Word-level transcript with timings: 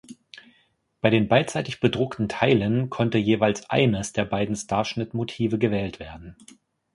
Bei 1.01 1.11
den 1.11 1.27
beidseitig 1.27 1.79
bedruckten 1.79 2.27
Teilen 2.27 2.89
konnte 2.89 3.19
jeweils 3.19 3.69
eines 3.69 4.13
der 4.13 4.25
beiden 4.25 4.55
Starschnitt-Motive 4.55 5.59
gewählt 5.59 5.99
werden. 5.99 6.35